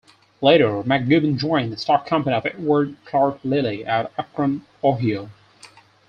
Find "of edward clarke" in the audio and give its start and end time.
2.35-3.39